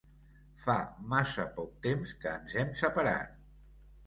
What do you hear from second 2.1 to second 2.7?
que ens